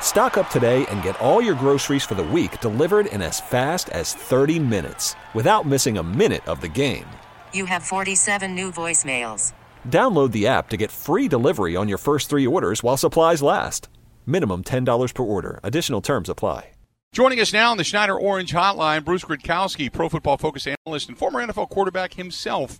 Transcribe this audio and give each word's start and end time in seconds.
Stock 0.00 0.36
up 0.38 0.50
today 0.50 0.84
and 0.86 1.02
get 1.02 1.20
all 1.20 1.40
your 1.40 1.54
groceries 1.54 2.02
for 2.02 2.16
the 2.16 2.24
week 2.24 2.60
delivered 2.60 3.06
in 3.06 3.22
as 3.22 3.40
fast 3.40 3.88
as 3.90 4.14
30 4.14 4.58
minutes 4.58 5.14
without 5.34 5.66
missing 5.66 5.98
a 5.98 6.02
minute 6.02 6.44
of 6.48 6.60
the 6.60 6.68
game. 6.68 7.06
You 7.52 7.66
have 7.66 7.84
47 7.84 8.54
new 8.54 8.72
voicemails. 8.72 9.52
Download 9.86 10.32
the 10.32 10.46
app 10.48 10.70
to 10.70 10.76
get 10.76 10.90
free 10.90 11.28
delivery 11.28 11.76
on 11.76 11.88
your 11.88 11.98
first 11.98 12.28
three 12.30 12.46
orders 12.46 12.82
while 12.82 12.96
supplies 12.96 13.42
last. 13.42 13.88
Minimum 14.26 14.64
$10 14.64 15.14
per 15.14 15.22
order. 15.22 15.60
Additional 15.62 16.00
terms 16.00 16.28
apply. 16.28 16.70
Joining 17.12 17.40
us 17.40 17.54
now 17.54 17.70
on 17.70 17.78
the 17.78 17.84
Schneider 17.84 18.18
Orange 18.18 18.52
Hotline, 18.52 19.02
Bruce 19.02 19.24
Gradkowski, 19.24 19.90
Pro 19.90 20.10
Football 20.10 20.36
Focus 20.36 20.66
analyst 20.86 21.08
and 21.08 21.16
former 21.16 21.44
NFL 21.44 21.70
quarterback 21.70 22.12
himself, 22.12 22.78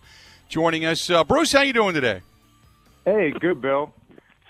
joining 0.50 0.84
us. 0.84 1.08
Uh, 1.08 1.24
Bruce, 1.24 1.50
how 1.50 1.62
you 1.62 1.72
doing 1.72 1.94
today? 1.94 2.20
Hey, 3.06 3.30
good, 3.30 3.62
Bill. 3.62 3.94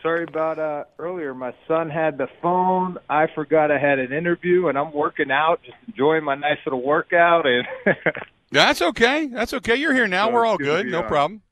Sorry 0.03 0.25
about 0.25 0.59
uh, 0.59 0.85
earlier. 0.99 1.35
My 1.35 1.53
son 1.67 1.91
had 1.91 2.19
the 2.19 2.29
phone. 2.41 2.99
I 3.11 3.27
forgot 3.35 3.71
I 3.71 3.79
had 3.79 3.99
an 3.99 4.13
interview, 4.13 4.69
and 4.69 4.79
I'm 4.79 4.93
working 4.93 5.31
out, 5.31 5.61
just 5.65 5.77
enjoying 5.89 6.25
my 6.25 6.35
nice 6.37 6.59
little 6.65 6.83
workout. 6.83 7.47
And 7.47 7.67
that's 8.53 8.81
okay. 8.81 9.27
That's 9.27 9.53
okay. 9.55 9.77
You're 9.77 9.95
here 9.95 10.07
now. 10.07 10.29
So 10.29 10.35
We're 10.35 10.47
all 10.47 10.57
good 10.57 10.67
to 10.67 10.73
good. 10.77 10.85
be 10.87 10.93
No 10.93 11.03
on. 11.03 11.09
problem. 11.09 11.43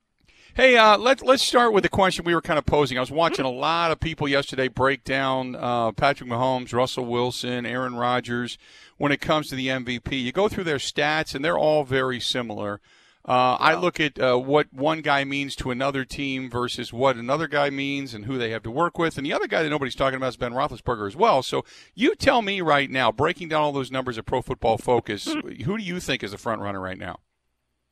Hey, 0.55 0.77
uh, 0.79 0.97
let's 0.97 1.23
let's 1.23 1.43
start 1.43 1.75
with 1.75 1.83
the 1.83 1.91
question 1.91 2.25
we 2.25 2.35
were 2.35 2.41
kind 2.41 2.59
of 2.59 2.65
posing. 2.65 2.97
I 2.97 3.01
was 3.01 3.11
watching 3.11 3.45
a 3.45 3.51
lot 3.51 3.91
of 3.91 4.01
people 4.01 4.27
yesterday 4.27 4.69
break 4.69 5.05
down 5.05 5.55
uh, 5.55 5.93
Patrick 5.93 6.31
Mahomes, 6.31 6.73
Russell 6.73 7.05
Wilson, 7.05 7.67
Aaron 7.67 7.95
Rodgers 7.95 8.57
when 8.97 9.13
it 9.13 9.21
comes 9.21 9.49
to 9.49 9.55
the 9.55 9.69
MVP. 9.69 10.23
You 10.23 10.33
go 10.33 10.49
through 10.49 10.65
their 10.65 10.79
stats, 10.79 11.35
and 11.35 11.45
they're 11.45 11.59
all 11.59 11.85
very 11.85 12.21
similar. 12.21 12.81
Uh, 13.27 13.57
I 13.59 13.75
look 13.75 13.99
at 13.99 14.21
uh, 14.21 14.37
what 14.37 14.73
one 14.73 15.01
guy 15.01 15.25
means 15.25 15.57
to 15.57 15.73
another 15.73 16.05
team 16.05 16.49
versus 16.49 16.93
what 16.93 17.17
another 17.17 17.49
guy 17.49 17.71
means 17.71 18.15
and 18.15 18.25
who 18.25 18.39
they 18.39 18.51
have 18.51 18.63
to 18.63 18.71
work 18.71 18.99
with. 18.99 19.19
And 19.19 19.27
the 19.27 19.33
other 19.33 19.49
guy 19.49 19.65
that 19.65 19.69
nobody's 19.69 19.97
talking 19.97 20.17
about 20.17 20.29
is 20.29 20.37
Ben 20.37 20.53
Roethlisberger 20.53 21.09
as 21.09 21.17
well. 21.17 21.43
So 21.43 21.65
you 21.95 22.15
tell 22.15 22.41
me 22.41 22.61
right 22.61 22.89
now, 22.89 23.11
breaking 23.11 23.49
down 23.49 23.63
all 23.63 23.73
those 23.73 23.91
numbers 23.91 24.17
at 24.17 24.27
Pro 24.27 24.43
Football 24.43 24.79
Focus, 24.79 25.25
who 25.65 25.77
do 25.77 25.83
you 25.83 25.99
think 25.99 26.23
is 26.23 26.31
the 26.31 26.39
front 26.39 26.61
runner 26.61 26.81
right 26.81 26.99
now? 26.99 27.19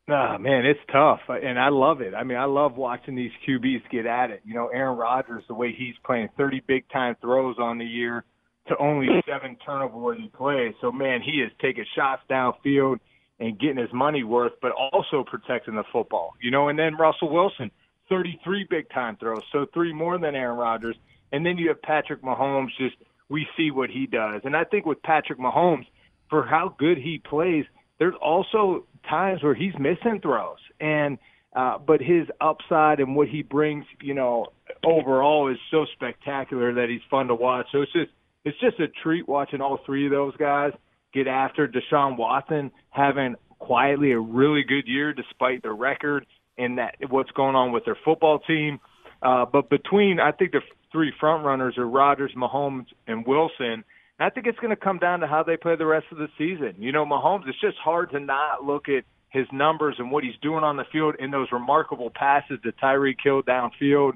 Ah, 0.08 0.36
man, 0.38 0.66
it's 0.66 0.80
tough, 0.92 1.20
and 1.28 1.58
I 1.58 1.70
love 1.70 2.02
it. 2.02 2.12
I 2.14 2.24
mean, 2.24 2.36
I 2.36 2.44
love 2.44 2.76
watching 2.76 3.16
these 3.16 3.30
QBs 3.48 3.90
get 3.90 4.04
at 4.04 4.30
it. 4.30 4.42
You 4.44 4.52
know, 4.52 4.68
Aaron 4.68 4.98
Rodgers, 4.98 5.44
the 5.48 5.54
way 5.54 5.74
he's 5.76 5.94
playing, 6.04 6.28
30 6.36 6.62
big 6.68 6.86
time 6.90 7.16
throws 7.22 7.56
on 7.58 7.78
the 7.78 7.86
year 7.86 8.22
to 8.68 8.76
only 8.78 9.08
seven 9.26 9.56
turnover 9.64 9.96
worthy 9.96 10.28
plays. 10.28 10.74
So, 10.82 10.92
man, 10.92 11.22
he 11.22 11.40
is 11.40 11.50
taking 11.60 11.86
shots 11.96 12.22
downfield 12.30 12.98
and 13.40 13.58
getting 13.58 13.78
his 13.78 13.92
money 13.92 14.22
worth, 14.22 14.52
but 14.62 14.72
also 14.72 15.24
protecting 15.24 15.74
the 15.74 15.84
football. 15.92 16.34
You 16.40 16.50
know, 16.50 16.68
and 16.68 16.78
then 16.78 16.96
Russell 16.96 17.30
Wilson, 17.30 17.70
33 18.08 18.66
big 18.70 18.88
time 18.90 19.16
throws, 19.16 19.42
so 19.52 19.66
three 19.74 19.92
more 19.92 20.18
than 20.18 20.34
Aaron 20.34 20.58
Rodgers. 20.58 20.96
And 21.32 21.44
then 21.44 21.58
you 21.58 21.68
have 21.68 21.82
Patrick 21.82 22.22
Mahomes. 22.22 22.68
Just 22.78 22.96
we 23.28 23.46
see 23.56 23.70
what 23.70 23.90
he 23.90 24.06
does, 24.06 24.42
and 24.44 24.56
I 24.56 24.64
think 24.64 24.86
with 24.86 25.02
Patrick 25.02 25.38
Mahomes, 25.38 25.86
for 26.30 26.44
how 26.46 26.74
good 26.78 26.98
he 26.98 27.18
plays, 27.18 27.64
there's 27.98 28.14
also 28.20 28.84
times 29.08 29.42
where 29.42 29.54
he's 29.54 29.74
missing 29.78 30.20
throws 30.22 30.58
and 30.80 31.18
uh 31.54 31.78
but 31.78 32.00
his 32.00 32.26
upside 32.40 33.00
and 33.00 33.14
what 33.14 33.28
he 33.28 33.42
brings 33.42 33.84
you 34.00 34.14
know 34.14 34.46
overall 34.84 35.50
is 35.50 35.58
so 35.70 35.84
spectacular 35.92 36.72
that 36.74 36.88
he's 36.88 37.02
fun 37.10 37.28
to 37.28 37.34
watch 37.34 37.66
so 37.70 37.82
it's 37.82 37.92
just 37.92 38.10
it's 38.44 38.58
just 38.60 38.80
a 38.80 38.88
treat 39.02 39.28
watching 39.28 39.60
all 39.60 39.78
three 39.84 40.06
of 40.06 40.10
those 40.10 40.34
guys 40.36 40.72
get 41.14 41.26
after 41.26 41.68
Deshaun 41.68 42.16
Watson 42.18 42.70
having 42.90 43.36
quietly 43.58 44.12
a 44.12 44.18
really 44.18 44.62
good 44.62 44.86
year 44.86 45.12
despite 45.12 45.62
the 45.62 45.72
record 45.72 46.26
and 46.58 46.78
that 46.78 46.96
what's 47.08 47.30
going 47.30 47.54
on 47.54 47.72
with 47.72 47.84
their 47.84 47.96
football 48.04 48.38
team 48.40 48.78
uh 49.22 49.46
but 49.50 49.70
between 49.70 50.20
I 50.20 50.32
think 50.32 50.52
the 50.52 50.60
three 50.92 51.12
front 51.18 51.44
runners 51.44 51.78
are 51.78 51.88
Rodgers, 51.88 52.32
Mahomes 52.36 52.86
and 53.06 53.26
Wilson 53.26 53.84
I 54.18 54.30
think 54.30 54.46
it's 54.46 54.58
going 54.58 54.70
to 54.70 54.76
come 54.76 54.98
down 54.98 55.20
to 55.20 55.26
how 55.26 55.42
they 55.42 55.56
play 55.56 55.76
the 55.76 55.86
rest 55.86 56.06
of 56.12 56.18
the 56.18 56.28
season. 56.38 56.76
You 56.78 56.92
know, 56.92 57.04
Mahomes, 57.04 57.48
it's 57.48 57.60
just 57.60 57.76
hard 57.82 58.10
to 58.12 58.20
not 58.20 58.62
look 58.62 58.88
at 58.88 59.04
his 59.30 59.46
numbers 59.52 59.96
and 59.98 60.12
what 60.12 60.22
he's 60.22 60.38
doing 60.40 60.62
on 60.62 60.76
the 60.76 60.84
field 60.92 61.16
in 61.18 61.32
those 61.32 61.48
remarkable 61.50 62.10
passes 62.14 62.58
to 62.62 62.70
Tyreek 62.72 63.16
Hill 63.22 63.42
downfield. 63.42 64.12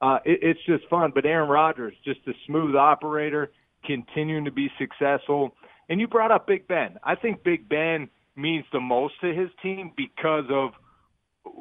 Uh, 0.00 0.18
it, 0.24 0.38
it's 0.42 0.60
just 0.66 0.88
fun. 0.88 1.12
But 1.14 1.26
Aaron 1.26 1.50
Rodgers, 1.50 1.92
just 2.04 2.20
a 2.26 2.32
smooth 2.46 2.74
operator, 2.74 3.50
continuing 3.84 4.46
to 4.46 4.50
be 4.50 4.70
successful. 4.78 5.54
And 5.92 6.00
you 6.00 6.08
brought 6.08 6.30
up 6.32 6.46
Big 6.46 6.66
Ben. 6.66 6.96
I 7.04 7.16
think 7.16 7.44
Big 7.44 7.68
Ben 7.68 8.08
means 8.34 8.64
the 8.72 8.80
most 8.80 9.12
to 9.20 9.34
his 9.34 9.50
team 9.62 9.92
because 9.94 10.46
of, 10.50 10.70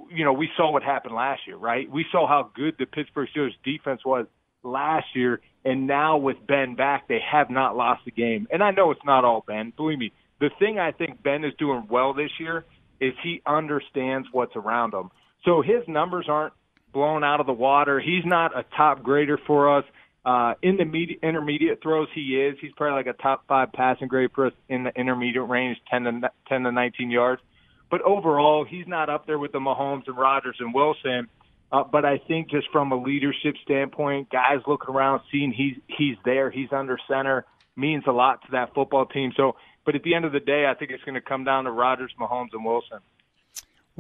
you 0.10 0.24
know, 0.24 0.32
we 0.32 0.48
saw 0.56 0.72
what 0.72 0.84
happened 0.84 1.14
last 1.14 1.42
year, 1.46 1.58
right? 1.58 1.92
We 1.92 2.06
saw 2.14 2.30
how 2.30 2.50
good 2.56 2.76
the 2.80 2.86
Pittsburgh 2.86 3.28
Steelers 3.36 3.52
defense 3.66 4.06
was 4.06 4.28
last 4.64 5.08
year, 5.16 5.42
and 5.66 5.86
now 5.86 6.16
with 6.16 6.38
Ben 6.48 6.76
back, 6.76 7.10
they 7.10 7.20
have 7.30 7.50
not 7.50 7.76
lost 7.76 8.08
a 8.08 8.12
game. 8.12 8.48
And 8.50 8.64
I 8.64 8.72
know 8.72 8.92
it's 8.92 9.04
not 9.04 9.26
all 9.26 9.44
Ben. 9.46 9.74
Believe 9.76 10.00
me, 10.00 10.14
the 10.40 10.50
thing 10.60 10.80
I 10.80 10.94
think 10.94 11.22
Ben 11.22 11.44
is 11.44 11.52
doing 11.60 11.88
well 11.90 12.14
this 12.14 12.32
year 12.40 12.64
is 13.02 13.12
he 13.22 13.42
understands 13.46 14.30
what's 14.32 14.56
around 14.56 14.94
him. 14.94 15.12
So 15.44 15.62
his 15.62 15.86
numbers 15.90 16.28
aren't 16.30 16.54
blown 16.94 17.26
out 17.26 17.42
of 17.42 17.48
the 17.48 17.52
water. 17.52 18.00
He's 18.00 18.24
not 18.24 18.58
a 18.58 18.64
top 18.78 19.04
grader 19.04 19.38
for 19.46 19.78
us. 19.78 19.84
Uh, 20.24 20.54
in 20.62 20.78
the 20.78 20.86
medi- 20.86 21.20
intermediate 21.24 21.82
throws, 21.82 22.08
he 22.14 22.36
is. 22.40 22.56
He's 22.62 22.72
probably 22.74 22.98
like 22.98 23.08
a 23.08 23.22
top 23.22 23.48
five 23.48 23.74
passing 23.74 24.08
grade 24.08 24.30
for 24.36 24.48
us 24.48 24.54
in 24.70 24.84
the 24.84 24.92
intermediate 24.96 25.48
range, 25.48 25.78
10 25.90 26.04
to 26.04 26.32
10 26.48 26.64
to 26.64 26.72
19 26.72 27.10
yards. 27.10 27.42
But 27.90 28.02
overall, 28.04 28.64
he's 28.64 28.88
not 28.88 29.10
up 29.10 29.26
there 29.26 29.40
with 29.40 29.52
the 29.52 29.60
Mahomes 29.60 30.08
and 30.08 30.18
Rodgers 30.18 30.58
and 30.60 30.74
Wilson. 30.74 31.28
Uh, 31.72 31.84
but 31.84 32.06
I 32.06 32.20
think 32.28 32.50
just 32.50 32.68
from 32.72 32.92
a 32.92 33.02
leadership 33.02 33.56
standpoint, 33.64 34.30
guys 34.30 34.60
looking 34.68 34.94
around, 34.94 35.22
seeing 35.32 35.52
he's 35.52 35.78
he's 35.88 36.18
there, 36.26 36.52
he's 36.52 36.72
under 36.72 36.98
center, 37.08 37.46
means 37.76 38.04
a 38.08 38.12
lot 38.12 38.42
to 38.46 38.52
that 38.52 38.74
football 38.74 39.06
team. 39.06 39.32
So, 39.36 39.56
but 39.86 39.96
at 39.96 40.04
the 40.04 40.14
end 40.14 40.26
of 40.26 40.34
the 40.34 40.40
day, 40.40 40.66
I 40.70 40.74
think 40.74 40.92
it's 40.92 41.04
going 41.04 41.16
to 41.16 41.22
come 41.22 41.46
down 41.46 41.64
to 41.64 41.72
Rodgers, 41.72 42.12
Mahomes, 42.20 42.50
and 42.54 42.66
Wilson. 42.66 43.00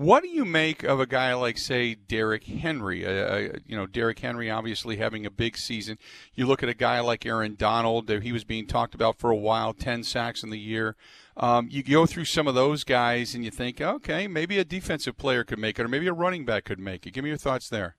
What 0.02 0.24
do 0.24 0.30
you 0.30 0.46
make 0.46 0.82
of 0.82 1.00
a 1.00 1.06
guy 1.06 1.32
like, 1.36 1.60
say, 1.60 1.94
Derrick 1.94 2.46
Henry? 2.46 3.06
Uh, 3.06 3.12
uh, 3.12 3.50
you 3.68 3.78
know, 3.78 3.86
Derrick 3.86 4.18
Henry 4.18 4.50
obviously 4.50 4.98
having 4.98 5.28
a 5.28 5.30
big 5.30 5.56
season. 5.56 6.00
You 6.34 6.48
look 6.48 6.64
at 6.64 6.70
a 6.70 6.74
guy 6.74 7.02
like 7.02 7.24
Aaron 7.24 7.54
Donald; 7.54 8.10
he 8.10 8.32
was 8.32 8.44
being 8.44 8.66
talked 8.66 8.96
about 8.96 9.20
for 9.20 9.30
a 9.30 9.36
while, 9.36 9.76
ten 9.76 10.04
sacks 10.04 10.42
in 10.42 10.50
the 10.50 10.58
year. 10.58 10.96
Um, 11.38 11.68
you 11.70 11.84
go 11.84 12.08
through 12.08 12.26
some 12.26 12.48
of 12.48 12.56
those 12.56 12.84
guys, 12.84 13.36
and 13.36 13.46
you 13.46 13.52
think, 13.52 13.80
okay, 13.80 14.28
maybe 14.28 14.58
a 14.58 14.66
defensive 14.66 15.18
player 15.18 15.44
could 15.44 15.60
make 15.60 15.78
it, 15.78 15.84
or 15.84 15.88
maybe 15.88 16.08
a 16.08 16.14
running 16.14 16.46
back 16.46 16.64
could 16.64 16.80
make 16.80 17.06
it. 17.06 17.12
Give 17.12 17.24
me 17.24 17.30
your 17.30 17.38
thoughts 17.38 17.70
there. 17.70 17.96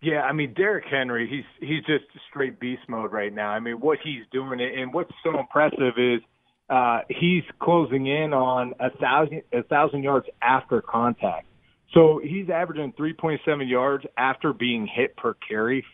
Yeah, 0.00 0.22
I 0.22 0.32
mean 0.32 0.54
Derrick 0.54 0.86
Henry, 0.90 1.28
he's 1.28 1.68
he's 1.68 1.84
just 1.84 2.04
straight 2.30 2.58
beast 2.58 2.88
mode 2.88 3.12
right 3.12 3.34
now. 3.34 3.50
I 3.50 3.60
mean 3.60 3.80
what 3.80 3.98
he's 4.02 4.24
doing, 4.32 4.62
and 4.62 4.94
what's 4.94 5.12
so 5.22 5.38
impressive 5.38 5.98
is 5.98 6.22
uh, 6.72 7.00
he's 7.10 7.42
closing 7.60 8.06
in 8.06 8.32
on 8.32 8.72
a 8.80 8.88
thousand 8.96 9.42
a 9.52 9.62
thousand 9.64 10.02
yards 10.02 10.26
after 10.40 10.80
contact. 10.80 11.46
So 11.92 12.18
he's 12.24 12.48
averaging 12.48 12.94
3.7 12.98 13.68
yards 13.68 14.06
after 14.16 14.54
being 14.54 14.86
hit 14.86 15.14
per 15.14 15.34
carry 15.46 15.84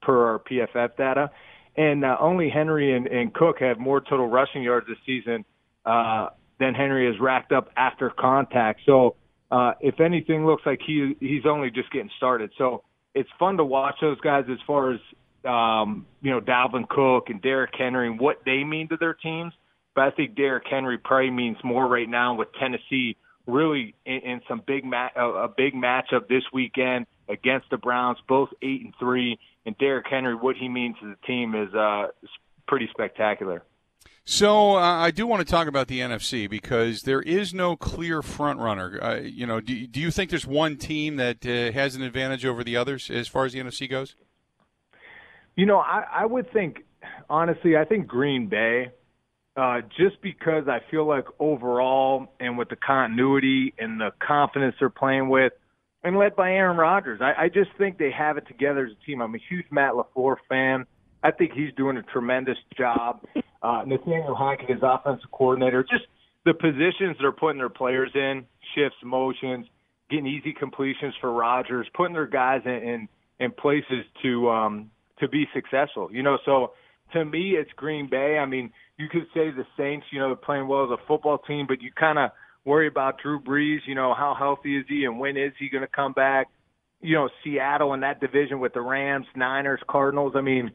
per 0.00 0.26
our 0.26 0.38
PFF 0.38 0.96
data, 0.96 1.30
and 1.76 2.02
uh, 2.02 2.16
only 2.18 2.48
Henry 2.48 2.96
and, 2.96 3.06
and 3.06 3.34
Cook 3.34 3.56
have 3.60 3.78
more 3.78 4.00
total 4.00 4.26
rushing 4.26 4.62
yards 4.62 4.86
this 4.86 4.96
season 5.04 5.44
uh, 5.84 6.28
than 6.58 6.72
Henry 6.72 7.12
has 7.12 7.20
racked 7.20 7.52
up 7.52 7.68
after 7.76 8.08
contact. 8.08 8.80
So 8.86 9.16
uh, 9.50 9.72
if 9.80 10.00
anything, 10.00 10.46
looks 10.46 10.62
like 10.64 10.80
he 10.86 11.14
he's 11.20 11.44
only 11.44 11.70
just 11.70 11.92
getting 11.92 12.10
started. 12.16 12.50
So 12.56 12.84
it's 13.14 13.28
fun 13.38 13.58
to 13.58 13.64
watch 13.66 13.96
those 14.00 14.18
guys 14.20 14.44
as 14.50 14.58
far 14.66 14.92
as 14.92 15.00
um, 15.46 16.06
you 16.22 16.30
know 16.30 16.40
Dalvin 16.40 16.88
Cook 16.88 17.28
and 17.28 17.42
Derrick 17.42 17.72
Henry 17.76 18.08
and 18.08 18.18
what 18.18 18.40
they 18.46 18.64
mean 18.64 18.88
to 18.88 18.96
their 18.96 19.12
teams. 19.12 19.52
But 19.96 20.04
I 20.04 20.10
think 20.10 20.36
Derrick 20.36 20.64
Henry 20.70 20.98
probably 20.98 21.30
means 21.30 21.56
more 21.64 21.88
right 21.88 22.08
now 22.08 22.34
with 22.34 22.48
Tennessee 22.60 23.16
really 23.46 23.94
in, 24.04 24.18
in 24.18 24.40
some 24.46 24.62
big 24.66 24.84
ma- 24.84 25.08
a, 25.16 25.28
a 25.28 25.48
big 25.48 25.74
matchup 25.74 26.28
this 26.28 26.42
weekend 26.52 27.06
against 27.28 27.70
the 27.70 27.78
Browns, 27.78 28.18
both 28.28 28.50
eight 28.60 28.82
and 28.84 28.92
three. 29.00 29.38
And 29.64 29.76
Derrick 29.78 30.06
Henry, 30.08 30.34
what 30.34 30.54
he 30.56 30.68
means 30.68 30.96
to 31.00 31.08
the 31.08 31.26
team 31.26 31.54
is 31.54 31.74
uh, 31.74 32.08
pretty 32.68 32.88
spectacular. 32.92 33.62
So 34.26 34.76
uh, 34.76 34.80
I 34.80 35.12
do 35.12 35.26
want 35.26 35.46
to 35.46 35.50
talk 35.50 35.66
about 35.66 35.88
the 35.88 36.00
NFC 36.00 36.50
because 36.50 37.02
there 37.02 37.22
is 37.22 37.54
no 37.54 37.74
clear 37.74 38.22
front 38.22 38.58
runner. 38.58 39.02
Uh, 39.02 39.20
you 39.20 39.46
know, 39.46 39.60
do, 39.60 39.86
do 39.86 39.98
you 39.98 40.10
think 40.10 40.30
there's 40.30 40.46
one 40.46 40.76
team 40.76 41.16
that 41.16 41.46
uh, 41.46 41.72
has 41.72 41.94
an 41.94 42.02
advantage 42.02 42.44
over 42.44 42.62
the 42.62 42.76
others 42.76 43.08
as 43.08 43.28
far 43.28 43.46
as 43.46 43.54
the 43.54 43.60
NFC 43.60 43.88
goes? 43.88 44.14
You 45.54 45.64
know, 45.64 45.78
I, 45.78 46.04
I 46.12 46.26
would 46.26 46.52
think 46.52 46.84
honestly, 47.30 47.76
I 47.76 47.84
think 47.84 48.06
Green 48.08 48.48
Bay, 48.48 48.90
uh, 49.56 49.80
just 49.96 50.20
because 50.22 50.68
I 50.68 50.80
feel 50.90 51.06
like 51.06 51.24
overall 51.38 52.28
and 52.40 52.58
with 52.58 52.68
the 52.68 52.76
continuity 52.76 53.74
and 53.78 54.00
the 54.00 54.10
confidence 54.26 54.74
they're 54.78 54.90
playing 54.90 55.28
with, 55.28 55.52
and 56.04 56.16
led 56.16 56.36
by 56.36 56.52
Aaron 56.52 56.76
Rodgers, 56.76 57.20
I, 57.20 57.44
I 57.44 57.48
just 57.48 57.70
think 57.78 57.98
they 57.98 58.10
have 58.16 58.36
it 58.36 58.46
together 58.46 58.86
as 58.86 58.92
a 58.92 59.06
team. 59.06 59.20
I'm 59.20 59.34
a 59.34 59.40
huge 59.48 59.66
Matt 59.70 59.94
LaFleur 59.94 60.36
fan. 60.48 60.86
I 61.22 61.30
think 61.32 61.52
he's 61.52 61.72
doing 61.76 61.96
a 61.96 62.02
tremendous 62.02 62.58
job. 62.76 63.24
Uh, 63.62 63.82
Nathaniel 63.84 64.36
Hackett, 64.36 64.70
his 64.70 64.78
offensive 64.82 65.30
coordinator, 65.32 65.82
just 65.82 66.04
the 66.44 66.54
positions 66.54 67.16
they're 67.18 67.32
putting 67.32 67.58
their 67.58 67.68
players 67.68 68.10
in, 68.14 68.44
shifts, 68.74 68.98
motions, 69.02 69.66
getting 70.10 70.26
easy 70.26 70.52
completions 70.52 71.14
for 71.20 71.32
Rodgers, 71.32 71.88
putting 71.94 72.12
their 72.12 72.26
guys 72.26 72.60
in 72.64 72.72
in, 72.72 73.08
in 73.40 73.50
places 73.50 74.04
to 74.22 74.48
um, 74.48 74.90
to 75.18 75.28
be 75.28 75.46
successful. 75.52 76.08
You 76.12 76.22
know, 76.22 76.38
so 76.44 76.72
to 77.12 77.24
me, 77.24 77.52
it's 77.52 77.70
Green 77.76 78.08
Bay. 78.08 78.38
I 78.38 78.46
mean, 78.46 78.70
you 78.98 79.08
could 79.08 79.26
say 79.34 79.50
the 79.50 79.66
Saints, 79.76 80.06
you 80.10 80.18
know, 80.18 80.28
they're 80.28 80.36
playing 80.36 80.68
well 80.68 80.84
as 80.84 80.90
a 80.90 81.06
football 81.06 81.38
team, 81.38 81.66
but 81.66 81.80
you 81.82 81.90
kind 81.98 82.18
of 82.18 82.30
worry 82.64 82.88
about 82.88 83.20
Drew 83.22 83.40
Brees. 83.40 83.78
You 83.86 83.94
know, 83.94 84.14
how 84.14 84.34
healthy 84.38 84.76
is 84.76 84.84
he 84.88 85.04
and 85.04 85.18
when 85.18 85.36
is 85.36 85.52
he 85.58 85.68
going 85.68 85.82
to 85.82 85.88
come 85.88 86.12
back? 86.12 86.48
You 87.00 87.14
know, 87.14 87.28
Seattle 87.44 87.94
in 87.94 88.00
that 88.00 88.20
division 88.20 88.58
with 88.58 88.72
the 88.72 88.80
Rams, 88.80 89.26
Niners, 89.36 89.80
Cardinals. 89.88 90.32
I 90.34 90.40
mean, 90.40 90.72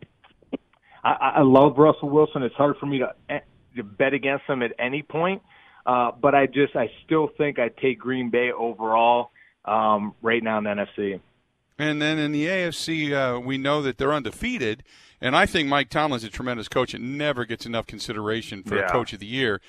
I, 1.04 1.33
I 1.38 1.42
love 1.42 1.78
Russell 1.78 2.10
Wilson. 2.10 2.44
It's 2.44 2.56
hard 2.56 2.78
for 2.80 2.86
me 2.86 3.00
to, 3.00 3.13
eh, 3.30 3.39
to 3.75 3.83
bet 3.83 4.13
against 4.13 4.45
him 4.45 4.62
at 4.62 4.72
any 4.80 5.01
point, 5.01 5.42
uh, 5.86 6.12
but 6.12 6.36
I 6.36 6.45
just 6.45 6.75
I 6.75 6.92
still 7.06 7.30
think 7.38 7.57
I 7.60 7.69
take 7.81 8.00
Green 8.00 8.30
Bay 8.30 8.51
overall 8.51 9.31
um, 9.66 10.13
right 10.22 10.44
now 10.44 10.60
in 10.60 10.63
the 10.66 10.69
NFC. 10.69 11.19
And 11.81 12.00
then 12.00 12.19
in 12.19 12.31
the 12.31 12.45
AFC, 12.45 13.12
uh, 13.12 13.39
we 13.39 13.57
know 13.57 13.81
that 13.81 13.98
they're 13.98 14.13
undefeated. 14.13 14.83
And 15.19 15.36
I 15.36 15.48
think 15.48 15.68
Mike 15.68 15.89
Tomlin's 15.89 16.24
a 16.24 16.30
tremendous 16.30 16.68
coach. 16.68 16.94
It 16.94 17.01
never 17.01 17.44
gets 17.44 17.66
enough 17.66 17.88
consideration 17.88 18.62
for 18.62 18.75
Yeah. 18.75 18.86
a 18.86 18.92
coach 18.92 19.13
of 19.13 19.19
the 19.19 19.25
year. 19.25 19.60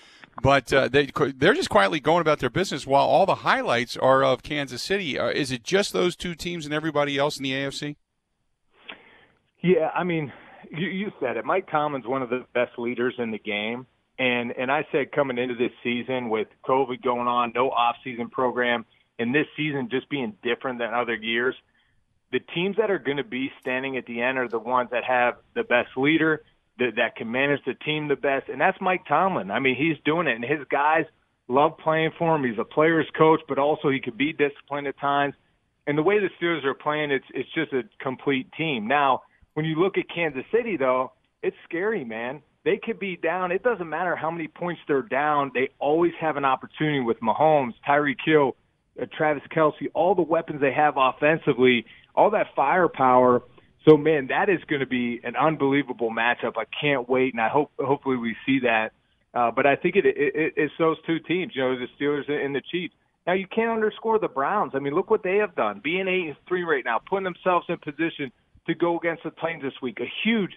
But 0.42 0.70
uh, 0.74 0.88
they 0.88 1.06
they're 1.36 1.54
just 1.54 1.70
quietly 1.70 2.00
going 2.00 2.20
about 2.20 2.38
their 2.40 2.50
business 2.50 2.86
while 2.86 3.04
all 3.06 3.24
the 3.24 3.36
highlights 3.36 3.96
are 3.96 4.22
of 4.22 4.42
Kansas 4.42 4.82
City. 4.82 5.18
Uh, 5.18 5.28
is 5.28 5.50
it 5.50 5.62
just 5.62 5.94
those 5.94 6.14
two 6.14 6.34
teams 6.34 6.66
and 6.66 6.74
everybody 6.74 7.16
else 7.16 7.38
in 7.38 7.44
the 7.44 7.52
AFC? 7.52 7.96
Yeah, 9.62 9.90
I 9.94 10.04
mean, 10.04 10.32
you, 10.70 10.88
you 10.88 11.12
said 11.20 11.36
it. 11.36 11.44
Mike 11.44 11.70
Tomlin's 11.70 12.06
one 12.06 12.20
of 12.22 12.30
the 12.30 12.44
best 12.54 12.72
leaders 12.78 13.14
in 13.18 13.30
the 13.30 13.38
game, 13.38 13.86
and 14.18 14.52
and 14.52 14.70
I 14.70 14.86
said 14.92 15.12
coming 15.12 15.38
into 15.38 15.54
this 15.54 15.72
season 15.82 16.28
with 16.28 16.48
COVID 16.66 17.02
going 17.02 17.28
on, 17.28 17.52
no 17.54 17.70
off 17.70 17.96
season 18.04 18.28
program, 18.28 18.84
and 19.18 19.34
this 19.34 19.46
season 19.56 19.88
just 19.90 20.08
being 20.10 20.34
different 20.42 20.78
than 20.78 20.92
other 20.94 21.14
years, 21.14 21.54
the 22.32 22.40
teams 22.40 22.76
that 22.78 22.90
are 22.90 22.98
going 22.98 23.18
to 23.18 23.24
be 23.24 23.52
standing 23.60 23.96
at 23.96 24.06
the 24.06 24.22
end 24.22 24.38
are 24.38 24.48
the 24.48 24.58
ones 24.58 24.88
that 24.90 25.04
have 25.04 25.34
the 25.54 25.62
best 25.62 25.90
leader, 25.96 26.42
that 26.78 26.96
that 26.96 27.16
can 27.16 27.30
manage 27.30 27.60
the 27.66 27.74
team 27.74 28.08
the 28.08 28.16
best, 28.16 28.48
and 28.48 28.60
that's 28.60 28.80
Mike 28.80 29.06
Tomlin. 29.06 29.50
I 29.50 29.60
mean, 29.60 29.76
he's 29.76 30.02
doing 30.04 30.26
it, 30.26 30.34
and 30.34 30.44
his 30.44 30.66
guys 30.70 31.04
love 31.46 31.76
playing 31.78 32.12
for 32.18 32.34
him. 32.34 32.44
He's 32.44 32.58
a 32.58 32.64
player's 32.64 33.06
coach, 33.16 33.40
but 33.48 33.58
also 33.58 33.90
he 33.90 34.00
can 34.00 34.16
be 34.16 34.32
disciplined 34.32 34.86
at 34.86 34.98
times. 34.98 35.34
And 35.86 35.98
the 35.98 36.02
way 36.02 36.18
the 36.18 36.30
Steelers 36.40 36.64
are 36.64 36.74
playing, 36.74 37.10
it's 37.10 37.26
it's 37.34 37.52
just 37.54 37.72
a 37.72 37.82
complete 38.00 38.50
team. 38.56 38.86
Now, 38.86 39.22
when 39.54 39.66
you 39.66 39.76
look 39.76 39.98
at 39.98 40.04
Kansas 40.08 40.44
City, 40.50 40.76
though, 40.76 41.12
it's 41.42 41.56
scary, 41.68 42.04
man. 42.04 42.42
They 42.64 42.78
could 42.82 43.00
be 43.00 43.16
down. 43.16 43.50
It 43.50 43.64
doesn't 43.64 43.88
matter 43.88 44.14
how 44.14 44.30
many 44.30 44.46
points 44.46 44.80
they're 44.86 45.02
down. 45.02 45.50
They 45.52 45.70
always 45.80 46.12
have 46.20 46.36
an 46.36 46.44
opportunity 46.44 47.00
with 47.00 47.18
Mahomes, 47.20 47.74
Tyreek 47.86 48.18
Hill, 48.24 48.54
uh, 49.00 49.06
Travis 49.16 49.42
Kelce, 49.54 49.88
all 49.94 50.14
the 50.14 50.22
weapons 50.22 50.60
they 50.60 50.72
have 50.72 50.94
offensively, 50.96 51.84
all 52.14 52.30
that 52.30 52.48
firepower. 52.54 53.42
So, 53.88 53.96
man, 53.96 54.28
that 54.28 54.48
is 54.48 54.60
going 54.68 54.80
to 54.80 54.86
be 54.86 55.20
an 55.24 55.34
unbelievable 55.36 56.10
matchup. 56.10 56.56
I 56.56 56.64
can't 56.80 57.08
wait, 57.08 57.34
and 57.34 57.40
I 57.40 57.48
hope 57.48 57.72
hopefully 57.78 58.16
we 58.16 58.36
see 58.46 58.60
that. 58.60 58.92
Uh, 59.34 59.50
but 59.50 59.66
I 59.66 59.76
think 59.76 59.96
it, 59.96 60.06
it, 60.06 60.16
it, 60.16 60.52
it's 60.56 60.74
those 60.78 60.98
two 61.06 61.18
teams, 61.18 61.52
you 61.54 61.62
know, 61.62 61.76
the 61.76 61.86
Steelers 61.98 62.30
and 62.30 62.54
the 62.54 62.62
Chiefs. 62.70 62.94
Now 63.26 63.32
you 63.34 63.46
can't 63.46 63.70
underscore 63.70 64.18
the 64.18 64.28
Browns. 64.28 64.72
I 64.74 64.78
mean, 64.78 64.94
look 64.94 65.10
what 65.10 65.22
they 65.22 65.36
have 65.36 65.54
done. 65.54 65.80
Being 65.82 66.08
eight 66.08 66.28
and 66.28 66.36
three 66.46 66.64
right 66.64 66.84
now, 66.84 67.00
putting 67.08 67.24
themselves 67.24 67.66
in 67.68 67.78
position 67.78 68.30
to 68.66 68.74
go 68.74 68.98
against 68.98 69.22
the 69.22 69.30
Titans 69.30 69.62
this 69.62 69.80
week. 69.80 69.98
A 70.00 70.10
huge 70.24 70.52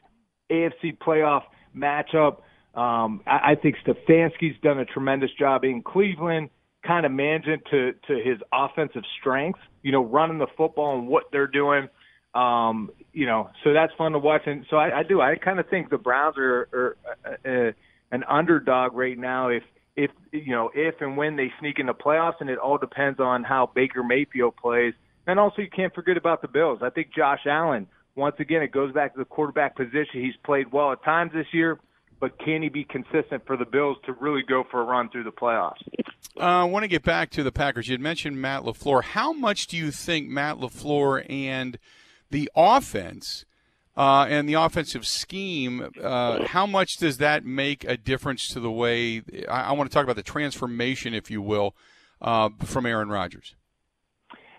AFC 0.52 0.98
playoff 0.98 1.44
matchup. 1.76 2.40
Um, 2.78 3.22
I, 3.26 3.52
I 3.52 3.56
think 3.56 3.76
Stefanski's 3.86 4.60
done 4.62 4.80
a 4.80 4.86
tremendous 4.86 5.32
job 5.40 5.64
in 5.64 5.82
Cleveland, 5.82 6.50
kind 6.86 7.06
of 7.06 7.12
managing 7.12 7.60
to 7.72 7.94
to 8.08 8.14
his 8.14 8.40
offensive 8.54 9.04
strengths. 9.20 9.60
You 9.82 9.92
know, 9.92 10.04
running 10.04 10.40
the 10.40 10.48
football 10.58 10.98
and 10.98 11.08
what 11.08 11.26
they're 11.32 11.48
doing. 11.48 11.90
Um, 12.34 12.90
you 13.14 13.26
know, 13.26 13.50
so 13.64 13.74
that's 13.74 13.94
fun 13.98 14.12
to 14.12 14.20
watch. 14.20 14.42
And 14.46 14.66
so 14.70 14.76
I, 14.78 15.00
I 15.00 15.04
do. 15.04 15.22
I 15.22 15.36
kind 15.36 15.60
of 15.60 15.70
think 15.70 15.90
the 15.90 15.98
Browns 15.98 16.36
are, 16.38 16.68
are 16.74 16.98
uh, 17.26 17.50
uh, 17.50 17.72
an 18.12 18.24
underdog 18.28 18.94
right 18.94 19.18
now. 19.18 19.50
If 19.50 19.64
if 19.96 20.12
you 20.32 20.52
know 20.52 20.70
if 20.74 20.96
and 21.00 21.18
when 21.18 21.36
they 21.38 21.52
sneak 21.60 21.80
in 21.80 21.86
the 21.86 21.94
playoffs, 21.94 22.42
and 22.42 22.50
it 22.50 22.58
all 22.58 22.78
depends 22.78 23.20
on 23.20 23.44
how 23.44 23.72
Baker 23.74 24.04
Mayfield 24.04 24.56
plays. 24.58 24.94
And 25.28 25.40
also, 25.40 25.62
you 25.62 25.70
can't 25.70 25.94
forget 25.94 26.18
about 26.18 26.42
the 26.42 26.48
Bills. 26.48 26.80
I 26.82 26.90
think 26.90 27.14
Josh 27.16 27.42
Allen. 27.48 27.88
Once 28.16 28.36
again, 28.40 28.62
it 28.62 28.72
goes 28.72 28.94
back 28.94 29.14
to 29.14 29.20
the 29.20 29.26
quarterback 29.26 29.76
position. 29.76 30.24
He's 30.24 30.36
played 30.46 30.72
well 30.72 30.94
at 30.94 31.04
times 31.04 31.34
this 31.34 31.48
year, 31.52 31.78
but 32.26 32.40
can 32.40 32.64
he 32.64 32.70
be 32.70 32.84
consistent 32.84 33.46
for 33.46 33.56
the 33.56 33.66
Bills 33.66 33.98
to 34.08 34.14
really 34.14 34.42
go 34.42 34.64
for 34.72 34.82
a 34.82 34.84
run 34.84 35.10
through 35.10 35.26
the 35.26 35.32
playoffs? 35.32 35.78
Uh, 36.36 36.42
I 36.42 36.64
want 36.64 36.82
to 36.82 36.88
get 36.88 37.04
back 37.04 37.30
to 37.32 37.44
the 37.44 37.52
Packers. 37.52 37.88
You 37.88 37.94
had 37.94 38.02
mentioned 38.02 38.42
Matt 38.42 38.64
LaFleur. 38.64 39.04
How 39.04 39.32
much 39.32 39.68
do 39.68 39.78
you 39.78 39.92
think 39.92 40.28
Matt 40.28 40.58
LaFleur 40.58 41.24
and 41.30 41.78
the 42.32 42.50
offense 42.56 43.46
uh, 43.96 44.26
and 44.28 44.50
the 44.50 44.56
offensive 44.56 45.06
scheme, 45.06 45.88
uh, 46.02 46.48
how 46.48 46.66
much 46.66 46.98
does 46.98 47.20
that 47.20 47.46
make 47.46 47.84
a 47.84 47.96
difference 47.96 48.48
to 48.48 48.60
the 48.60 48.72
way? 48.72 49.22
I, 49.48 49.66
I 49.66 49.72
want 49.74 49.88
to 49.88 49.94
talk 49.94 50.04
about 50.04 50.16
the 50.16 50.24
transformation, 50.24 51.14
if 51.14 51.30
you 51.30 51.44
will, 51.44 51.76
uh, 52.24 52.50
from 52.64 52.88
Aaron 52.88 53.10
Rodgers. 53.10 53.54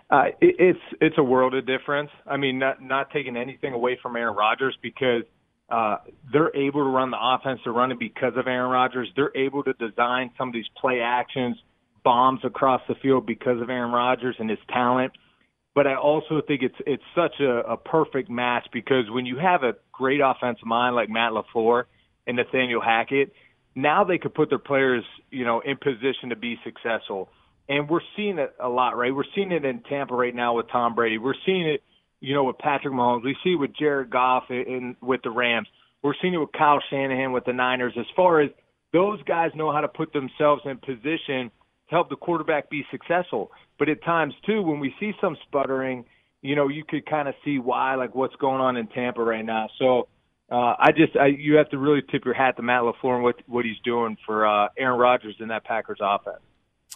Uh, 0.08 0.26
it, 0.40 0.54
it's 0.60 0.80
it's 1.00 1.18
a 1.18 1.24
world 1.24 1.52
of 1.56 1.66
difference. 1.66 2.10
I 2.28 2.36
mean, 2.36 2.60
not 2.60 2.80
not 2.80 3.10
taking 3.10 3.36
anything 3.36 3.72
away 3.72 3.98
from 4.00 4.14
Aaron 4.14 4.36
Rodgers 4.36 4.78
because 4.80 5.24
uh, 5.68 5.96
they're 6.32 6.54
able 6.54 6.84
to 6.84 6.90
run 6.90 7.10
the 7.10 7.18
offense 7.20 7.60
they're 7.64 7.72
running 7.72 7.98
because 7.98 8.32
of 8.36 8.46
Aaron 8.46 8.70
Rodgers. 8.70 9.08
They're 9.16 9.36
able 9.36 9.64
to 9.64 9.72
design 9.74 10.30
some 10.38 10.48
of 10.48 10.54
these 10.54 10.68
play 10.80 11.00
actions, 11.00 11.56
bombs 12.04 12.40
across 12.44 12.82
the 12.88 12.94
field 13.02 13.26
because 13.26 13.60
of 13.60 13.68
Aaron 13.68 13.92
Rodgers 13.92 14.36
and 14.38 14.48
his 14.48 14.60
talent. 14.68 15.12
But 15.74 15.86
I 15.86 15.96
also 15.96 16.40
think 16.46 16.62
it's 16.62 16.74
it's 16.86 17.02
such 17.14 17.40
a, 17.40 17.72
a 17.72 17.76
perfect 17.76 18.30
match 18.30 18.66
because 18.72 19.10
when 19.10 19.26
you 19.26 19.36
have 19.38 19.62
a 19.62 19.74
great 19.92 20.20
offensive 20.24 20.66
mind 20.66 20.96
like 20.96 21.10
Matt 21.10 21.32
LaFleur 21.32 21.84
and 22.26 22.36
Nathaniel 22.36 22.80
Hackett, 22.80 23.32
now 23.74 24.04
they 24.04 24.16
could 24.16 24.34
put 24.34 24.48
their 24.48 24.58
players, 24.58 25.04
you 25.30 25.44
know, 25.44 25.60
in 25.60 25.76
position 25.76 26.30
to 26.30 26.36
be 26.36 26.56
successful. 26.64 27.28
And 27.68 27.90
we're 27.90 28.00
seeing 28.16 28.38
it 28.38 28.54
a 28.58 28.68
lot, 28.68 28.96
right? 28.96 29.14
We're 29.14 29.24
seeing 29.34 29.52
it 29.52 29.64
in 29.64 29.82
Tampa 29.82 30.14
right 30.14 30.34
now 30.34 30.54
with 30.56 30.66
Tom 30.70 30.94
Brady. 30.94 31.18
We're 31.18 31.34
seeing 31.44 31.68
it, 31.68 31.82
you 32.20 32.34
know, 32.34 32.44
with 32.44 32.58
Patrick 32.58 32.94
Mahomes. 32.94 33.24
We 33.24 33.36
see 33.44 33.52
it 33.52 33.56
with 33.56 33.76
Jared 33.76 34.10
Goff 34.10 34.44
in, 34.50 34.56
in 34.56 34.96
with 35.00 35.22
the 35.22 35.30
Rams. 35.30 35.68
We're 36.02 36.14
seeing 36.20 36.34
it 36.34 36.38
with 36.38 36.52
Kyle 36.52 36.82
Shanahan 36.90 37.32
with 37.32 37.44
the 37.44 37.52
Niners. 37.52 37.94
As 37.98 38.06
far 38.14 38.40
as 38.40 38.50
those 38.92 39.22
guys 39.24 39.50
know 39.54 39.72
how 39.72 39.80
to 39.80 39.88
put 39.88 40.12
themselves 40.12 40.62
in 40.64 40.78
position 40.78 41.50
to 41.88 41.90
help 41.90 42.08
the 42.08 42.16
quarterback 42.16 42.70
be 42.70 42.84
successful. 42.90 43.50
But 43.78 43.88
at 43.88 44.02
times 44.04 44.34
too, 44.46 44.62
when 44.62 44.80
we 44.80 44.94
see 44.98 45.12
some 45.20 45.36
sputtering, 45.46 46.04
you 46.42 46.54
know, 46.54 46.68
you 46.68 46.84
could 46.88 47.06
kind 47.06 47.28
of 47.28 47.34
see 47.44 47.58
why, 47.58 47.96
like 47.96 48.14
what's 48.14 48.36
going 48.36 48.60
on 48.60 48.76
in 48.76 48.86
Tampa 48.88 49.22
right 49.22 49.44
now. 49.44 49.68
So 49.78 50.08
uh, 50.50 50.74
I 50.78 50.92
just, 50.96 51.16
I, 51.16 51.26
you 51.26 51.56
have 51.56 51.68
to 51.70 51.78
really 51.78 52.02
tip 52.10 52.24
your 52.24 52.34
hat 52.34 52.56
to 52.56 52.62
Matt 52.62 52.82
LaFleur 52.82 53.16
and 53.16 53.22
what 53.22 53.36
what 53.46 53.64
he's 53.64 53.78
doing 53.84 54.16
for 54.24 54.46
uh, 54.46 54.68
Aaron 54.78 54.98
Rodgers 54.98 55.34
in 55.40 55.48
that 55.48 55.64
Packers 55.64 55.98
offense. 56.00 56.42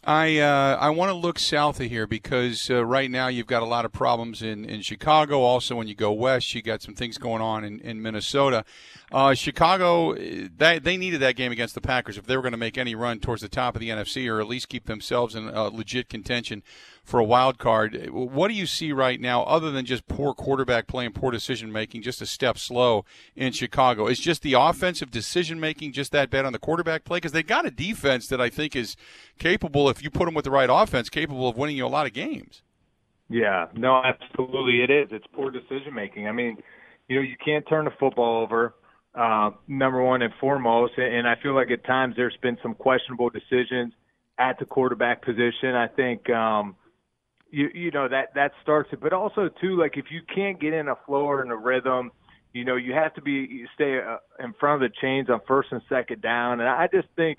I 0.03 0.39
uh, 0.39 0.79
I 0.81 0.89
want 0.91 1.11
to 1.11 1.15
look 1.15 1.39
south 1.39 1.79
of 1.79 1.87
here 1.87 2.07
because 2.07 2.71
uh, 2.71 2.85
right 2.85 3.11
now 3.11 3.29
you've 3.29 3.47
got 3.47 3.63
a 3.63 3.67
lot 3.67 3.85
of 3.85 3.93
problems 3.93 4.43
in, 4.43 4.65
in 4.65 4.81
Chicago. 4.81 5.41
Also, 5.41 5.77
when 5.77 5.89
you 5.89 5.95
go 5.95 6.11
west, 6.11 6.55
you 6.55 6.63
got 6.63 6.81
some 6.81 6.95
things 6.95 7.19
going 7.19 7.43
on 7.43 7.65
in, 7.65 7.81
in 7.81 8.01
Minnesota. 8.01 8.65
Uh, 9.13 9.35
Chicago, 9.35 10.15
they, 10.15 10.79
they 10.79 10.97
needed 10.97 11.21
that 11.21 11.37
game 11.37 11.53
against 11.53 11.75
the 11.75 11.83
Packers 11.83 12.17
if 12.17 12.27
they 12.27 12.37
were 12.37 12.43
going 12.43 12.53
to 12.53 12.59
make 12.59 12.79
any 12.79 12.95
run 12.95 13.21
towards 13.21 13.43
the 13.43 13.49
top 13.49 13.75
of 13.75 13.81
the 13.81 13.91
NFC 13.91 14.31
or 14.31 14.41
at 14.41 14.47
least 14.47 14.71
keep 14.71 14.87
themselves 14.87 15.35
in 15.35 15.47
legit 15.51 16.09
contention 16.09 16.63
for 17.05 17.19
a 17.19 17.25
wild 17.25 17.59
card. 17.59 18.09
What 18.11 18.49
do 18.49 18.55
you 18.55 18.67
see 18.67 18.93
right 18.93 19.21
now, 19.21 19.43
other 19.43 19.71
than 19.71 19.85
just 19.85 20.07
poor 20.07 20.33
quarterback 20.33 20.87
play 20.87 21.05
and 21.07 21.15
poor 21.15 21.31
decision 21.31 21.73
making, 21.73 22.03
just 22.03 22.23
a 22.23 22.27
step 22.27 22.57
slow 22.57 23.05
in 23.35 23.53
Chicago? 23.53 24.07
Is 24.07 24.21
just 24.21 24.43
the 24.43 24.53
offensive 24.53 25.11
decision 25.11 25.59
making 25.59 25.93
just 25.93 26.13
that 26.13 26.31
bad 26.31 26.45
on 26.45 26.53
the 26.53 26.59
quarterback 26.59 27.05
play? 27.05 27.17
Because 27.19 27.33
they 27.33 27.43
got 27.43 27.67
a 27.67 27.71
defense 27.71 28.29
that 28.29 28.41
I 28.41 28.49
think 28.49 28.77
is 28.77 28.97
capable, 29.39 29.89
if 29.89 30.03
you 30.03 30.11
put 30.11 30.27
them 30.27 30.35
with 30.35 30.45
the 30.45 30.51
right 30.51 30.71
offense, 30.71 31.09
capable 31.09 31.49
of 31.49 31.57
winning 31.57 31.77
you 31.77 31.87
a 31.87 31.89
lot 31.89 32.07
of 32.07 32.13
games. 32.13 32.63
Yeah, 33.29 33.67
no, 33.75 34.03
absolutely, 34.05 34.83
it 34.83 34.91
is. 34.91 35.09
It's 35.11 35.27
poor 35.33 35.51
decision 35.51 35.95
making. 35.95 36.29
I 36.29 36.33
mean, 36.33 36.59
you 37.09 37.17
know, 37.17 37.23
you 37.23 37.37
can't 37.45 37.67
turn 37.69 37.85
the 37.87 37.93
football 37.99 38.43
over. 38.43 38.75
uh, 39.15 39.51
number 39.67 40.03
one 40.03 40.23
and 40.23 40.33
foremost. 40.41 40.93
And 40.97 41.27
I 41.27 41.35
feel 41.43 41.55
like 41.55 41.71
at 41.71 41.85
times 41.85 42.15
there's 42.17 42.37
been 42.43 42.59
some 42.63 42.75
questionable 42.75 43.31
decisions 43.31 43.93
at 44.39 44.59
the 44.59 44.65
quarterback 44.65 45.25
position. 45.25 45.75
I 45.75 45.89
think 45.89 46.31
um, 46.31 46.77
you 47.51 47.69
you 47.75 47.91
know 47.91 48.09
that 48.09 48.35
that 48.35 48.53
starts 48.63 48.91
it, 48.93 49.01
but 49.01 49.13
also 49.13 49.49
too 49.61 49.79
like 49.79 49.97
if 49.97 50.07
you 50.11 50.21
can't 50.35 50.61
get 50.61 50.73
in 50.73 50.89
a 50.89 50.97
flow 51.07 51.25
or 51.25 51.45
in 51.45 51.51
a 51.51 51.57
rhythm, 51.57 52.11
you 52.53 52.65
know 52.65 52.77
you 52.77 52.93
have 52.93 53.15
to 53.15 53.23
be 53.23 53.33
you 53.33 53.67
stay 53.75 53.99
uh, 53.99 54.17
in 54.43 54.55
front 54.59 54.83
of 54.83 54.91
the 54.91 54.95
chains 55.01 55.29
on 55.29 55.41
first 55.47 55.69
and 55.73 55.83
second 55.89 56.23
down. 56.23 56.61
And 56.61 56.69
I 56.69 56.89
just 56.93 57.09
think 57.17 57.39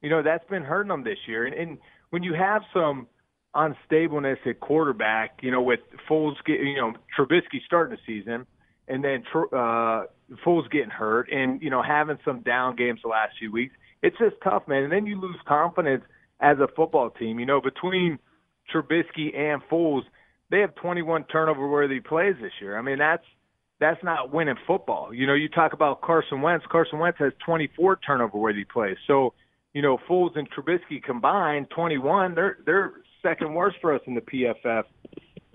you 0.00 0.10
know 0.10 0.22
that's 0.22 0.48
been 0.48 0.64
hurting 0.64 0.88
them 0.88 1.04
this 1.04 1.18
year. 1.26 1.46
And, 1.46 1.54
and 1.54 1.78
when 2.10 2.22
you 2.22 2.34
have 2.34 2.62
some 2.74 3.06
unstableness 3.54 4.38
at 4.46 4.60
quarterback, 4.60 5.38
you 5.42 5.50
know, 5.50 5.62
with 5.62 5.80
Foles, 6.08 6.36
get, 6.46 6.60
you 6.60 6.76
know, 6.76 6.92
Trubisky 7.16 7.60
starting 7.66 7.96
the 7.96 8.02
season, 8.06 8.46
and 8.88 9.04
then 9.04 9.24
uh, 9.34 10.04
Foles 10.44 10.70
getting 10.70 10.90
hurt, 10.90 11.30
and 11.30 11.60
you 11.62 11.70
know, 11.70 11.82
having 11.82 12.18
some 12.24 12.40
down 12.40 12.76
games 12.76 13.00
the 13.02 13.08
last 13.08 13.34
few 13.38 13.52
weeks, 13.52 13.74
it's 14.02 14.16
just 14.18 14.36
tough, 14.42 14.66
man. 14.66 14.84
And 14.84 14.92
then 14.92 15.06
you 15.06 15.20
lose 15.20 15.36
confidence 15.46 16.04
as 16.40 16.58
a 16.58 16.68
football 16.74 17.10
team. 17.10 17.38
You 17.38 17.46
know, 17.46 17.60
between 17.60 18.18
Trubisky 18.72 19.36
and 19.36 19.62
Foles, 19.70 20.02
they 20.50 20.60
have 20.60 20.74
21 20.76 21.24
turnover 21.24 21.68
worthy 21.68 22.00
plays 22.00 22.34
this 22.40 22.52
year. 22.60 22.78
I 22.78 22.82
mean, 22.82 22.98
that's 22.98 23.24
that's 23.80 24.02
not 24.04 24.32
winning 24.32 24.54
football. 24.66 25.12
You 25.12 25.26
know, 25.26 25.34
you 25.34 25.48
talk 25.48 25.72
about 25.72 26.02
Carson 26.02 26.40
Wentz. 26.40 26.64
Carson 26.70 27.00
Wentz 27.00 27.18
has 27.18 27.32
24 27.44 27.98
turnover 28.06 28.38
worthy 28.38 28.64
plays. 28.64 28.96
So, 29.08 29.34
you 29.74 29.82
know, 29.82 29.98
Foles 30.08 30.38
and 30.38 30.48
Trubisky 30.50 31.02
combined, 31.02 31.66
21. 31.70 32.34
They're 32.34 32.58
they're 32.64 32.92
second 33.22 33.54
worst 33.54 33.76
for 33.80 33.94
us 33.94 34.00
in 34.06 34.14
the 34.14 34.20
PFF 34.20 34.84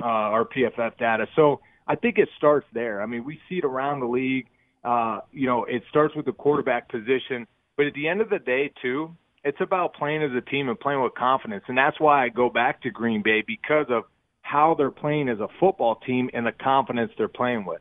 uh, 0.01 0.05
our 0.05 0.45
PFF 0.45 0.97
data. 0.97 1.27
So 1.35 1.59
I 1.87 1.95
think 1.95 2.17
it 2.17 2.29
starts 2.37 2.67
there. 2.73 3.01
I 3.01 3.05
mean, 3.05 3.23
we 3.23 3.39
see 3.49 3.55
it 3.55 3.65
around 3.65 4.01
the 4.01 4.07
league. 4.07 4.47
Uh, 4.83 5.19
you 5.31 5.47
know, 5.47 5.65
it 5.65 5.83
starts 5.89 6.15
with 6.15 6.25
the 6.25 6.31
quarterback 6.31 6.89
position, 6.89 7.47
but 7.75 7.87
at 7.87 7.93
the 7.93 8.07
end 8.07 8.21
of 8.21 8.29
the 8.29 8.39
day, 8.39 8.71
too, 8.81 9.15
it's 9.47 9.61
about 9.61 9.93
playing 9.93 10.23
as 10.23 10.31
a 10.33 10.41
team 10.41 10.67
and 10.67 10.77
playing 10.77 11.01
with 11.01 11.15
confidence. 11.15 11.63
And 11.67 11.77
that's 11.77 11.99
why 12.01 12.25
I 12.25 12.29
go 12.29 12.49
back 12.49 12.81
to 12.81 12.89
Green 12.89 13.21
Bay 13.21 13.43
because 13.47 13.85
of 13.89 14.03
how 14.41 14.75
they're 14.77 14.91
playing 14.91 15.29
as 15.29 15.39
a 15.39 15.47
football 15.57 15.95
team 15.95 16.29
and 16.33 16.45
the 16.45 16.51
confidence 16.51 17.13
they're 17.17 17.29
playing 17.29 17.65
with. 17.65 17.79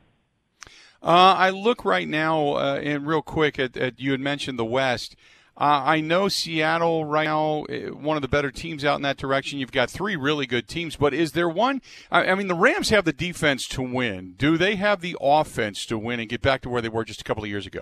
Uh, 1.03 1.35
I 1.37 1.49
look 1.49 1.83
right 1.83 2.07
now, 2.07 2.53
uh, 2.53 2.79
and 2.81 3.05
real 3.05 3.21
quick, 3.21 3.59
at, 3.59 3.75
at, 3.75 3.99
you 3.99 4.11
had 4.11 4.21
mentioned 4.21 4.57
the 4.57 4.65
West. 4.65 5.17
Uh, 5.57 5.83
I 5.85 5.99
know 5.99 6.29
Seattle 6.29 7.03
right 7.03 7.25
now, 7.25 7.63
eh, 7.63 7.87
one 7.87 8.15
of 8.15 8.21
the 8.21 8.27
better 8.27 8.49
teams 8.51 8.85
out 8.85 8.95
in 8.95 9.01
that 9.01 9.17
direction. 9.17 9.59
You've 9.59 9.71
got 9.71 9.89
three 9.89 10.15
really 10.15 10.45
good 10.45 10.67
teams, 10.67 10.95
but 10.95 11.13
is 11.13 11.33
there 11.33 11.49
one? 11.49 11.81
I, 12.09 12.27
I 12.27 12.35
mean, 12.35 12.47
the 12.47 12.55
Rams 12.55 12.89
have 12.89 13.05
the 13.05 13.13
defense 13.13 13.67
to 13.69 13.81
win. 13.81 14.35
Do 14.37 14.57
they 14.57 14.75
have 14.75 15.01
the 15.01 15.17
offense 15.19 15.85
to 15.87 15.97
win 15.97 16.19
and 16.19 16.29
get 16.29 16.41
back 16.41 16.61
to 16.61 16.69
where 16.69 16.81
they 16.81 16.89
were 16.89 17.03
just 17.03 17.21
a 17.21 17.23
couple 17.25 17.43
of 17.43 17.49
years 17.49 17.67
ago? 17.67 17.81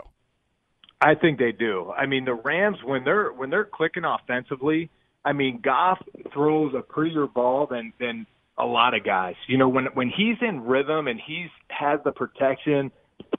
I 1.01 1.15
think 1.15 1.39
they 1.39 1.51
do. 1.51 1.91
I 1.91 2.05
mean, 2.05 2.25
the 2.25 2.33
Rams 2.33 2.77
when 2.83 3.03
they're 3.03 3.31
when 3.31 3.49
they're 3.49 3.65
clicking 3.65 4.03
offensively, 4.05 4.89
I 5.23 5.33
mean, 5.33 5.61
Goff 5.63 6.01
throws 6.33 6.73
a 6.73 6.81
prettier 6.81 7.27
ball 7.27 7.67
than 7.69 7.93
than 7.99 8.25
a 8.57 8.65
lot 8.65 8.93
of 8.93 9.03
guys. 9.03 9.35
You 9.47 9.57
know, 9.57 9.69
when 9.69 9.85
when 9.93 10.09
he's 10.09 10.37
in 10.41 10.61
rhythm 10.61 11.07
and 11.07 11.19
he's 11.25 11.49
has 11.69 11.99
the 12.03 12.11
protection 12.11 12.91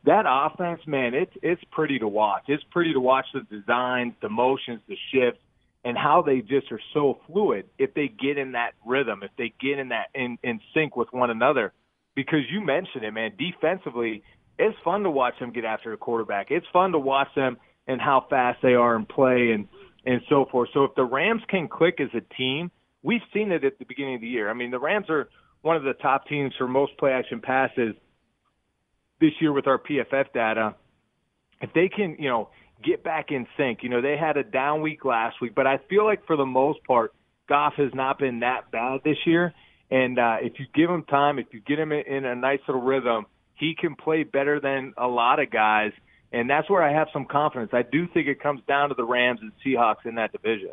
that 0.05 0.25
offense, 0.27 0.81
man, 0.87 1.15
it's 1.15 1.33
it's 1.43 1.63
pretty 1.73 1.99
to 1.99 2.09
watch. 2.09 2.45
It's 2.49 2.63
pretty 2.71 2.93
to 2.93 3.01
watch 3.01 3.27
the 3.35 3.41
designs, 3.41 4.15
the 4.23 4.29
motions, 4.29 4.81
the 4.89 4.97
shifts, 5.13 5.41
and 5.85 5.97
how 5.97 6.23
they 6.23 6.41
just 6.41 6.71
are 6.73 6.81
so 6.95 7.19
fluid. 7.27 7.67
If 7.79 7.95
they 7.95 8.09
get 8.09 8.39
in 8.39 8.53
that 8.53 8.73
rhythm, 8.85 9.23
if 9.23 9.31
they 9.37 9.53
get 9.61 9.79
in 9.79 9.89
that 9.89 10.07
in, 10.15 10.39
in 10.43 10.61
sync 10.75 10.97
with 10.97 11.09
one 11.13 11.31
another, 11.31 11.73
because 12.15 12.41
you 12.51 12.61
mentioned 12.61 13.05
it, 13.05 13.13
man. 13.13 13.33
Defensively, 13.39 14.23
it's 14.59 14.77
fun 14.85 15.03
to 15.03 15.11
watch 15.11 15.35
them 15.39 15.53
get 15.53 15.65
after 15.65 15.93
a 15.93 15.97
quarterback. 15.97 16.49
It's 16.51 16.67
fun 16.73 16.93
to 16.93 16.99
watch 16.99 17.29
them 17.35 17.57
and 17.87 18.01
how 18.01 18.27
fast 18.29 18.59
they 18.63 18.75
are 18.75 18.97
in 18.97 19.07
play 19.07 19.53
and 19.53 19.69
and 20.05 20.21
so 20.29 20.47
forth. 20.51 20.69
So 20.73 20.85
if 20.85 20.95
the 20.95 21.05
Rams 21.05 21.43
can 21.49 21.67
click 21.69 22.01
as 22.01 22.09
a 22.15 22.21
team, 22.35 22.71
we've 23.03 23.23
seen 23.35 23.51
it 23.51 23.65
at 23.65 23.79
the 23.81 23.85
beginning 23.85 24.15
of 24.15 24.21
the 24.21 24.29
year. 24.29 24.49
I 24.49 24.55
mean, 24.55 24.71
the 24.71 24.79
Rams 24.79 25.07
are 25.11 25.29
one 25.63 25.77
of 25.77 25.83
the 25.83 25.95
top 25.95 26.29
teams 26.29 26.55
for 26.57 26.69
most 26.69 26.97
play 26.97 27.11
action 27.11 27.41
passes 27.41 27.97
this 29.21 29.33
year 29.41 29.53
with 29.53 29.67
our 29.67 29.79
PFF 29.79 30.33
data, 30.33 30.75
if 31.61 31.73
they 31.73 31.89
can, 31.89 32.17
you 32.19 32.29
know, 32.29 32.51
get 32.85 33.03
back 33.03 33.31
in 33.31 33.47
sync, 33.57 33.79
you 33.83 33.89
know, 33.89 34.03
they 34.03 34.17
had 34.17 34.37
a 34.37 34.45
down 34.45 34.83
week 34.83 35.05
last 35.05 35.41
week, 35.41 35.55
but 35.55 35.67
I 35.67 35.79
feel 35.89 36.05
like 36.05 36.27
for 36.27 36.37
the 36.37 36.47
most 36.47 36.85
part, 36.85 37.15
Goff 37.49 37.75
has 37.77 37.91
not 37.95 38.19
been 38.19 38.41
that 38.41 38.71
bad 38.71 39.01
this 39.05 39.17
year. 39.25 39.55
And 39.91 40.19
uh, 40.19 40.37
if 40.41 40.55
you 40.59 40.67
give 40.75 40.91
him 40.91 41.05
time, 41.05 41.39
if 41.39 41.47
you 41.53 41.61
get 41.61 41.79
him 41.79 41.93
in 41.93 42.25
a 42.25 42.35
nice 42.35 42.59
little 42.67 42.83
rhythm, 42.83 43.27
he 43.57 43.75
can 43.75 43.97
play 43.97 44.23
better 44.23 44.61
than 44.61 44.95
a 44.97 45.07
lot 45.07 45.41
of 45.41 45.51
guys. 45.51 45.93
And 46.33 46.49
that's 46.51 46.69
where 46.69 46.83
I 46.83 46.93
have 46.93 47.09
some 47.13 47.25
confidence. 47.25 47.71
I 47.73 47.83
do 47.83 48.07
think 48.09 48.29
it 48.29 48.41
comes 48.41 48.61
down 48.69 48.91
to 48.91 48.95
the 48.95 49.05
Rams 49.05 49.41
and 49.41 49.53
Seahawks 49.65 50.05
in 50.05 50.17
that 50.17 50.33
division. 50.33 50.73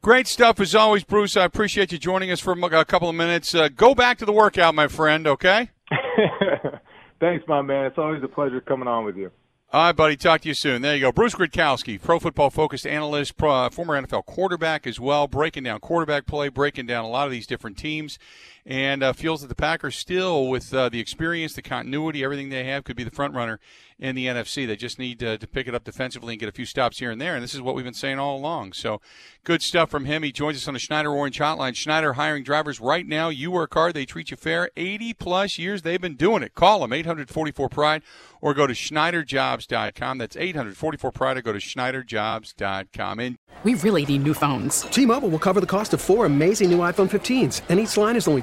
Great 0.00 0.26
stuff 0.26 0.60
as 0.60 0.74
always, 0.74 1.04
Bruce. 1.04 1.36
I 1.36 1.44
appreciate 1.44 1.92
you 1.92 1.98
joining 1.98 2.30
us 2.30 2.40
for 2.40 2.52
a 2.52 2.84
couple 2.84 3.08
of 3.08 3.14
minutes. 3.14 3.54
Uh, 3.54 3.68
go 3.68 3.94
back 3.94 4.18
to 4.18 4.24
the 4.24 4.32
workout, 4.32 4.74
my 4.74 4.88
friend, 4.88 5.26
okay? 5.26 5.70
Thanks, 7.20 7.44
my 7.48 7.62
man. 7.62 7.86
It's 7.86 7.98
always 7.98 8.22
a 8.22 8.28
pleasure 8.28 8.60
coming 8.60 8.88
on 8.88 9.04
with 9.04 9.16
you. 9.16 9.30
All 9.72 9.86
right, 9.86 9.96
buddy. 9.96 10.16
Talk 10.16 10.42
to 10.42 10.48
you 10.48 10.54
soon. 10.54 10.82
There 10.82 10.94
you 10.94 11.00
go. 11.00 11.10
Bruce 11.10 11.34
Gradkowski, 11.34 12.00
pro 12.00 12.20
football 12.20 12.50
focused 12.50 12.86
analyst, 12.86 13.36
pro, 13.36 13.50
uh, 13.50 13.70
former 13.70 14.00
NFL 14.00 14.24
quarterback 14.24 14.86
as 14.86 15.00
well, 15.00 15.26
breaking 15.26 15.64
down 15.64 15.80
quarterback 15.80 16.26
play, 16.26 16.48
breaking 16.48 16.86
down 16.86 17.04
a 17.04 17.08
lot 17.08 17.26
of 17.26 17.32
these 17.32 17.46
different 17.46 17.76
teams, 17.76 18.18
and 18.66 19.02
uh, 19.02 19.12
feels 19.12 19.42
that 19.42 19.48
the 19.48 19.54
Packers 19.54 19.96
still, 19.96 20.48
with 20.48 20.72
uh, 20.72 20.88
the 20.88 21.00
experience, 21.00 21.52
the 21.52 21.62
continuity, 21.62 22.24
everything 22.24 22.48
they 22.48 22.64
have, 22.64 22.84
could 22.84 22.96
be 22.96 23.04
the 23.04 23.10
front 23.10 23.34
runner 23.34 23.60
in 23.98 24.14
the 24.14 24.26
NFC. 24.26 24.66
They 24.66 24.76
just 24.76 24.98
need 24.98 25.18
to, 25.20 25.38
to 25.38 25.46
pick 25.46 25.68
it 25.68 25.74
up 25.74 25.84
defensively 25.84 26.34
and 26.34 26.40
get 26.40 26.48
a 26.48 26.52
few 26.52 26.64
stops 26.64 26.98
here 26.98 27.10
and 27.10 27.20
there. 27.20 27.34
And 27.34 27.42
this 27.42 27.54
is 27.54 27.60
what 27.60 27.74
we've 27.74 27.84
been 27.84 27.94
saying 27.94 28.18
all 28.18 28.36
along. 28.36 28.72
So 28.72 29.00
good 29.44 29.62
stuff 29.62 29.90
from 29.90 30.06
him. 30.06 30.22
He 30.22 30.32
joins 30.32 30.56
us 30.56 30.66
on 30.66 30.74
the 30.74 30.80
Schneider 30.80 31.10
Orange 31.10 31.38
Hotline. 31.38 31.76
Schneider 31.76 32.14
hiring 32.14 32.42
drivers 32.42 32.80
right 32.80 33.06
now. 33.06 33.28
You 33.28 33.50
work 33.50 33.74
hard, 33.74 33.94
they 33.94 34.06
treat 34.06 34.30
you 34.30 34.36
fair. 34.36 34.70
80 34.76 35.14
plus 35.14 35.58
years 35.58 35.82
they've 35.82 36.00
been 36.00 36.16
doing 36.16 36.42
it. 36.42 36.54
Call 36.54 36.80
them 36.80 36.92
844 36.92 37.68
Pride 37.68 38.02
or 38.40 38.52
go 38.54 38.66
to 38.66 38.74
SchneiderJobs.com. 38.74 40.18
That's 40.18 40.36
844 40.36 41.12
Pride 41.12 41.36
or 41.36 41.42
go 41.42 41.52
to 41.52 41.58
SchneiderJobs.com. 41.58 43.20
And 43.20 43.38
we 43.62 43.74
really 43.76 44.04
need 44.04 44.22
new 44.22 44.34
phones. 44.34 44.82
T 44.82 45.06
Mobile 45.06 45.30
will 45.30 45.38
cover 45.38 45.60
the 45.60 45.66
cost 45.66 45.94
of 45.94 46.00
four 46.00 46.26
amazing 46.26 46.70
new 46.70 46.78
iPhone 46.78 47.08
15s, 47.08 47.62
and 47.68 47.80
each 47.80 47.96
line 47.96 48.16
is 48.16 48.28
only 48.28 48.42